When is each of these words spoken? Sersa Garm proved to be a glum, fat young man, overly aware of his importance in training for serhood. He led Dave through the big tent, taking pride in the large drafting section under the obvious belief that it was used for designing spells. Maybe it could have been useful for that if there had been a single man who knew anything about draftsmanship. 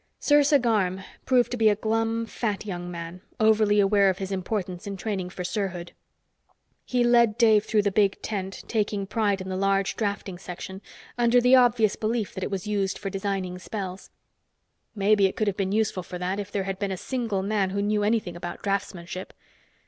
Sersa 0.19 0.59
Garm 0.59 1.03
proved 1.27 1.51
to 1.51 1.57
be 1.57 1.69
a 1.69 1.75
glum, 1.75 2.25
fat 2.25 2.65
young 2.65 2.89
man, 2.89 3.21
overly 3.39 3.79
aware 3.79 4.09
of 4.09 4.17
his 4.17 4.31
importance 4.31 4.87
in 4.87 4.97
training 4.97 5.29
for 5.29 5.43
serhood. 5.43 5.91
He 6.83 7.03
led 7.03 7.37
Dave 7.37 7.65
through 7.65 7.83
the 7.83 7.91
big 7.91 8.19
tent, 8.23 8.63
taking 8.67 9.05
pride 9.05 9.41
in 9.41 9.49
the 9.49 9.55
large 9.55 9.95
drafting 9.95 10.39
section 10.39 10.81
under 11.19 11.39
the 11.39 11.55
obvious 11.55 11.95
belief 11.95 12.33
that 12.33 12.43
it 12.43 12.49
was 12.49 12.65
used 12.65 12.97
for 12.97 13.11
designing 13.11 13.59
spells. 13.59 14.09
Maybe 14.95 15.27
it 15.27 15.35
could 15.35 15.45
have 15.45 15.55
been 15.55 15.71
useful 15.71 16.01
for 16.01 16.17
that 16.17 16.39
if 16.39 16.51
there 16.51 16.63
had 16.63 16.79
been 16.79 16.91
a 16.91 16.97
single 16.97 17.43
man 17.43 17.69
who 17.69 17.79
knew 17.79 18.01
anything 18.01 18.35
about 18.35 18.63
draftsmanship. 18.63 19.33